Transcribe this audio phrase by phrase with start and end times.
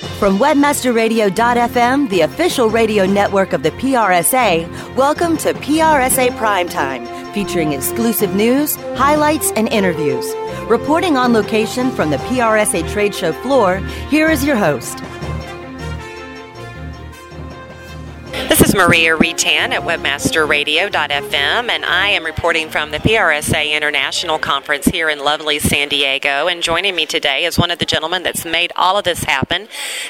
[0.00, 8.34] From webmasterradio.fm, the official radio network of the PRSA, welcome to PRSA Primetime, featuring exclusive
[8.34, 10.24] news, highlights, and interviews.
[10.70, 13.76] Reporting on location from the PRSA trade show floor,
[14.08, 15.00] here is your host,
[18.70, 25.08] is Maria Retan at webmasterradio.fm, and I am reporting from the PRSA International Conference here
[25.08, 26.46] in lovely San Diego.
[26.46, 29.66] And joining me today is one of the gentlemen that's made all of this happen,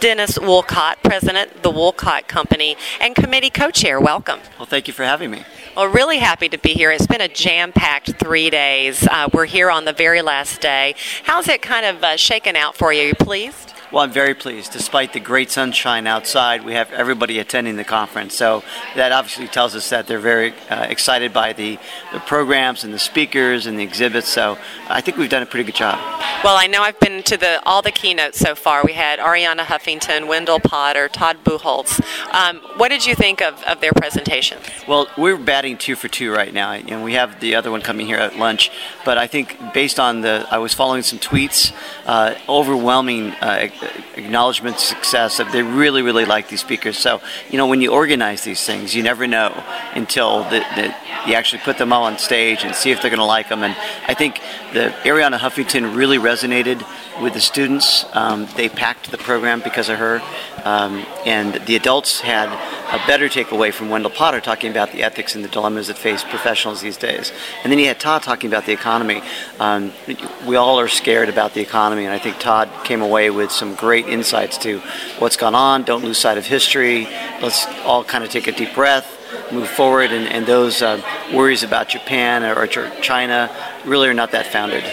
[0.00, 3.98] Dennis Woolcott, President of the Woolcott Company and Committee Co-Chair.
[3.98, 4.40] Welcome.
[4.58, 5.44] Well, thank you for having me.
[5.74, 6.90] Well, really happy to be here.
[6.90, 9.06] It's been a jam-packed three days.
[9.06, 10.94] Uh, we're here on the very last day.
[11.22, 13.02] How's it kind of uh, shaken out for you?
[13.02, 13.72] Are you pleased?
[13.92, 14.72] Well, I'm very pleased.
[14.72, 18.34] Despite the great sunshine outside, we have everybody attending the conference.
[18.34, 18.64] So
[18.96, 21.78] that obviously tells us that they're very uh, excited by the,
[22.10, 24.28] the programs and the speakers and the exhibits.
[24.28, 24.56] So
[24.88, 25.98] I think we've done a pretty good job.
[26.42, 28.82] Well, I know I've been to the all the keynotes so far.
[28.82, 32.00] We had Arianna Huffington, Wendell Potter, Todd Buchholz.
[32.32, 34.58] Um, what did you think of, of their presentation?
[34.88, 38.06] Well, we're batting two for two right now, and we have the other one coming
[38.06, 38.70] here at lunch.
[39.04, 41.72] But I think based on the, I was following some tweets,
[42.06, 43.68] uh, overwhelming uh,
[44.16, 46.98] acknowledgement success they really really like these speakers.
[46.98, 49.52] So you know when you organize these things you never know
[49.94, 50.94] until the, the,
[51.26, 53.62] you actually put them all on stage and see if they're going to like them.
[53.62, 54.40] And i think
[54.72, 56.84] the arianna huffington really resonated
[57.22, 58.04] with the students.
[58.14, 60.22] Um, they packed the program because of her.
[60.64, 65.34] Um, and the adults had a better takeaway from wendell potter talking about the ethics
[65.34, 67.32] and the dilemmas that face professionals these days.
[67.62, 69.22] And then you had todd talking about the economy.
[69.58, 69.92] Um,
[70.46, 73.71] we all are scared about the economy and i think todd came away with some
[73.74, 74.80] great insights to
[75.18, 75.82] what's gone on.
[75.82, 77.04] Don't lose sight of history.
[77.40, 81.62] Let's all kind of take a deep breath, move forward, and, and those uh, worries
[81.62, 82.66] about Japan or, or
[83.00, 83.50] China
[83.84, 84.84] really are not that founded.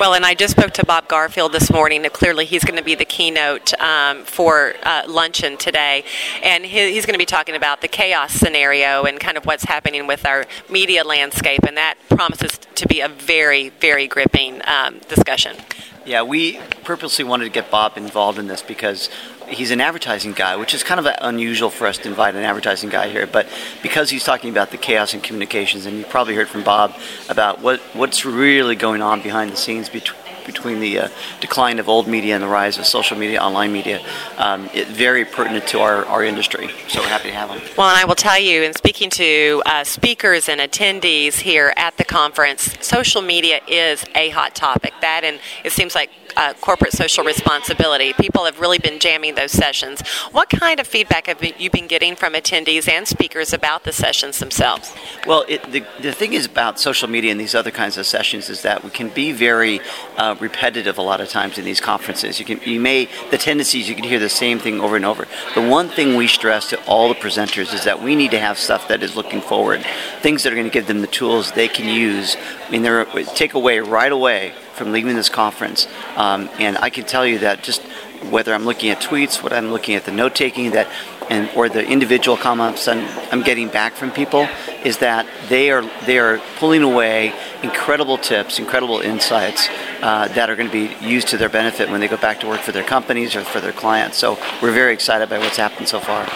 [0.00, 2.02] Well, and I just spoke to Bob Garfield this morning.
[2.12, 6.02] Clearly he's going to be the keynote um, for uh, luncheon today,
[6.42, 9.62] and he, he's going to be talking about the chaos scenario and kind of what's
[9.62, 14.98] happening with our media landscape, and that promises to be a very, very gripping um,
[15.08, 15.56] discussion.
[16.04, 19.08] Yeah, we purposely wanted to get Bob involved in this because
[19.48, 22.90] he's an advertising guy, which is kind of unusual for us to invite an advertising
[22.90, 23.26] guy here.
[23.26, 23.48] But
[23.82, 26.94] because he's talking about the chaos in communications, and you probably heard from Bob
[27.28, 31.08] about what what's really going on behind the scenes between between the uh,
[31.40, 34.04] decline of old media and the rise of social media, online media,
[34.36, 36.68] um, it, very pertinent to our, our industry.
[36.88, 37.60] So we're happy to have him.
[37.76, 41.96] Well, and I will tell you, in speaking to uh, speakers and attendees here at
[41.96, 44.92] the conference, social media is a hot topic.
[45.00, 48.12] That and it seems like uh, corporate social responsibility.
[48.14, 50.00] People have really been jamming those sessions.
[50.32, 54.38] What kind of feedback have you been getting from attendees and speakers about the sessions
[54.38, 54.92] themselves?
[55.26, 58.48] Well, it, the, the thing is about social media and these other kinds of sessions
[58.48, 59.80] is that we can be very
[60.16, 62.38] uh, repetitive a lot of times in these conferences.
[62.38, 65.26] You can, you may, the tendencies you can hear the same thing over and over.
[65.54, 68.58] The one thing we stress to all the presenters is that we need to have
[68.58, 69.84] stuff that is looking forward,
[70.20, 72.36] things that are going to give them the tools they can use
[72.70, 75.86] in their take away right away from leaving this conference.
[76.16, 77.82] Um, and I can tell you that just
[78.30, 80.88] whether I'm looking at tweets, what I'm looking at the note taking that,
[81.30, 84.46] and or the individual comments I'm, I'm getting back from people,
[84.84, 89.68] is that they are they are pulling away incredible tips, incredible insights
[90.02, 92.46] uh, that are going to be used to their benefit when they go back to
[92.46, 94.18] work for their companies or for their clients.
[94.18, 96.26] So we're very excited by what's happened so far.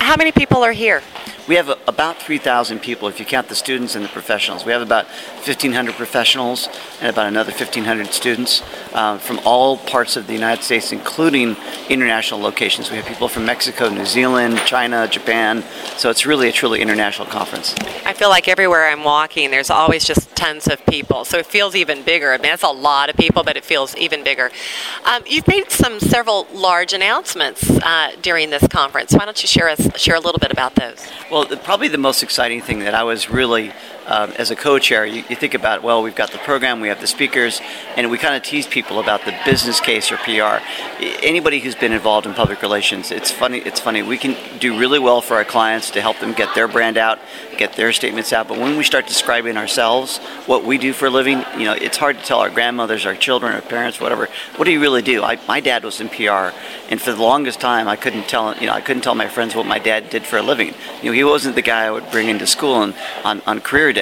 [0.00, 1.02] How many people are here?
[1.48, 4.64] We have about 3,000 people if you count the students and the professionals.
[4.64, 6.68] We have about 1,500 professionals
[7.00, 8.62] and about another 1,500 students
[8.92, 11.56] uh, from all parts of the United States, including
[11.88, 12.90] international locations.
[12.90, 15.62] We have people from Mexico, New Zealand, China, Japan.
[15.96, 17.76] So it's really a truly international conference.
[18.04, 21.24] I feel like everywhere I'm walking, there's always just tons of people.
[21.24, 22.32] So it feels even bigger.
[22.32, 24.50] I mean, that's a lot of people, but it feels even bigger.
[25.04, 29.12] Um, you've made some several large announcements uh, during this conference.
[29.12, 31.06] Why don't you share us share a little bit about those?
[31.30, 33.70] Well, well, probably the most exciting thing that I was really
[34.06, 37.00] um, as a co-chair, you, you, think about well, we've got the program, we have
[37.00, 37.60] the speakers,
[37.96, 40.64] and we kind of tease people about the business case or PR.
[41.22, 43.58] Anybody who's been involved in public relations, it's funny.
[43.58, 44.02] It's funny.
[44.02, 47.18] We can do really well for our clients to help them get their brand out,
[47.58, 48.46] get their statements out.
[48.46, 51.96] But when we start describing ourselves, what we do for a living, you know, it's
[51.96, 54.28] hard to tell our grandmothers, our children, our parents, whatever.
[54.54, 55.24] What do you really do?
[55.24, 56.54] I, my dad was in PR,
[56.90, 58.56] and for the longest time, I couldn't tell.
[58.56, 60.74] You know, I couldn't tell my friends what my dad did for a living.
[61.02, 62.94] You know, he wasn't the guy I would bring into school and
[63.24, 63.92] on, on career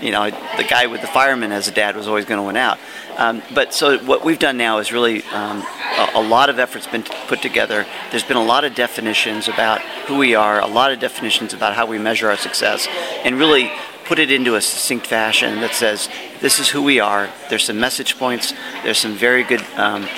[0.00, 2.56] You know, the guy with the fireman as a dad was always going to win
[2.56, 2.78] out.
[3.16, 5.64] Um, but so what we've done now is really um,
[5.98, 7.84] a, a, lot of effort's been put together.
[8.10, 11.74] There's been a lot of definitions about who we are, a lot of definitions about
[11.74, 12.86] how we measure our success,
[13.24, 13.72] and really
[14.04, 16.08] put it into a succinct fashion that says
[16.40, 17.28] this is who we are.
[17.50, 18.54] There's some message points.
[18.82, 20.08] There's some very good um,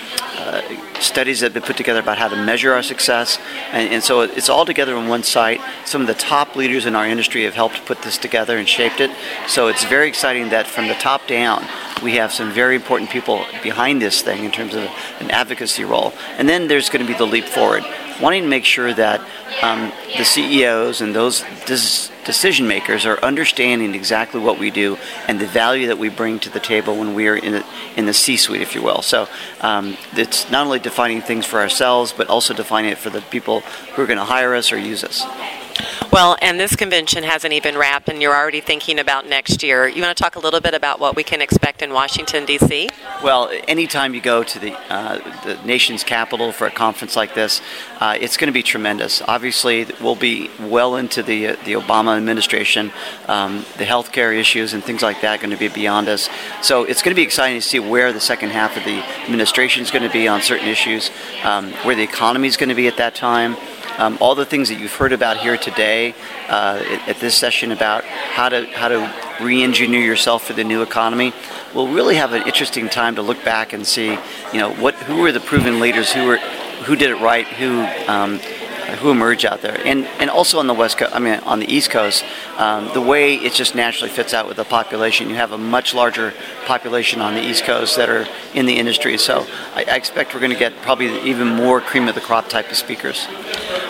[0.50, 3.38] uh, studies that have been put together about how to measure our success.
[3.70, 5.60] And, and, so it's all together on one site.
[5.84, 9.00] Some of the top leaders in our industry have helped put this together and shaped
[9.00, 9.10] it.
[9.46, 11.64] So it's very exciting that from the top down,
[12.02, 14.82] we have some very important people behind this thing in terms of
[15.20, 16.12] an advocacy role.
[16.36, 17.84] And then there's going to be the leap forward,
[18.20, 19.20] wanting to make sure that
[19.62, 25.40] um, the CEOs and those dis- decision makers are understanding exactly what we do and
[25.40, 28.14] the value that we bring to the table when we are in the, in the
[28.14, 29.02] C-suite, if you will.
[29.02, 29.28] So
[29.60, 33.60] um, it's not only defining things for ourselves, but also defining it for the people
[33.60, 35.24] who are going to hire us or use us.
[36.12, 39.86] Well, and this convention hasn't even wrapped, and you're already thinking about next year.
[39.86, 42.88] You want to talk a little bit about what we can expect in Washington, D.C.?
[43.22, 47.62] Well, anytime you go to the, uh, the nation's capital for a conference like this,
[48.00, 49.22] uh, it's going to be tremendous.
[49.22, 52.90] Obviously, we'll be well into the, uh, the Obama administration.
[53.28, 56.28] Um, the healthcare issues and things like that are going to be beyond us.
[56.60, 59.84] So it's going to be exciting to see where the second half of the administration
[59.84, 61.08] is going to be on certain issues,
[61.44, 63.56] um, where the economy is going to be at that time.
[64.00, 66.14] Um, all the things that you've heard about here today
[66.48, 69.12] uh, at, this session about how to how to
[69.42, 71.34] re-engineer yourself for the new economy,
[71.74, 74.18] we'll really have an interesting time to look back and see,
[74.54, 76.38] you know, what who were the proven leaders who were
[76.86, 78.38] who did it right, who um,
[79.00, 81.14] who emerge out there, and and also on the west coast.
[81.14, 82.24] I mean, on the east coast,
[82.56, 85.28] um, the way it just naturally fits out with the population.
[85.28, 86.32] You have a much larger
[86.64, 90.40] population on the east coast that are in the industry, so I, I expect we're
[90.40, 93.28] going to get probably even more cream of the crop type of speakers.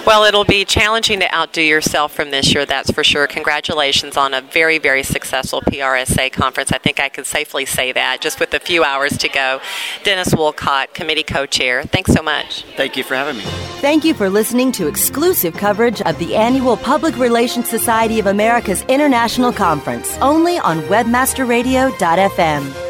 [0.07, 3.27] Well, it'll be challenging to outdo yourself from this year, that's for sure.
[3.27, 6.73] Congratulations on a very, very successful PRSA conference.
[6.73, 9.61] I think I can safely say that just with a few hours to go.
[10.03, 12.65] Dennis Wolcott, committee co chair, thanks so much.
[12.77, 13.45] Thank you for having me.
[13.81, 18.83] Thank you for listening to exclusive coverage of the annual Public Relations Society of America's
[18.89, 22.90] International Conference, only on WebmasterRadio.fm.